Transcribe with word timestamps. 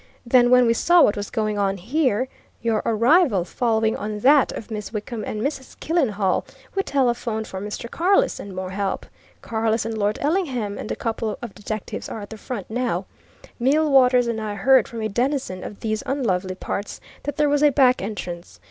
Then, 0.25 0.49
when 0.49 0.65
we 0.65 0.73
saw 0.73 1.03
what 1.03 1.15
was 1.15 1.29
going 1.29 1.59
on 1.59 1.77
here, 1.77 2.27
your 2.59 2.81
arrival 2.87 3.45
following 3.45 3.95
on 3.95 4.21
that 4.21 4.51
of 4.53 4.71
Miss 4.71 4.91
Wickham 4.91 5.23
and 5.27 5.43
Mrs. 5.43 5.79
Killenhall, 5.79 6.43
we 6.73 6.81
telephoned 6.81 7.45
for 7.45 7.61
Mr. 7.61 7.87
Carless 7.87 8.39
and 8.39 8.55
more 8.55 8.71
help. 8.71 9.05
Carless 9.43 9.85
and 9.85 9.95
Lord 9.95 10.17
Ellingham, 10.19 10.75
and 10.79 10.91
a 10.91 10.95
couple 10.95 11.37
of 11.39 11.53
detectives, 11.53 12.09
are 12.09 12.19
at 12.21 12.31
the 12.31 12.37
front 12.39 12.67
now. 12.71 13.05
Millwaters 13.59 14.25
and 14.27 14.41
I 14.41 14.55
heard 14.55 14.87
from 14.87 15.01
a 15.01 15.07
denizen 15.07 15.63
of 15.63 15.81
these 15.81 16.01
unlovely 16.07 16.55
parts 16.55 16.99
that 17.21 17.37
there 17.37 17.47
was 17.47 17.61
a 17.61 17.69
back 17.69 18.01
entrance. 18.01 18.59